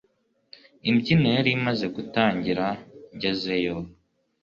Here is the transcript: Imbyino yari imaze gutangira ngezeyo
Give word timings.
Imbyino 0.89 1.27
yari 1.37 1.49
imaze 1.57 1.85
gutangira 1.95 2.65
ngezeyo 3.15 3.75